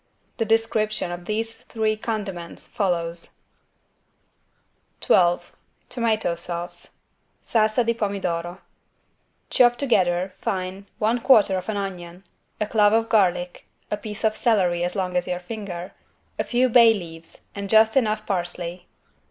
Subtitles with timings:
[0.37, 3.35] The description of these three condiments follows:
[5.01, 5.51] 12
[5.89, 6.95] TOMATO SAUCE
[7.43, 8.61] (Salsa di Pomidoro)
[9.51, 12.23] Chop together, fine, one quarter of an onion,
[12.59, 15.91] a clove of garlic, a piece of celery as long as your finger,
[16.39, 18.87] a few bay leaves and just enough parsley.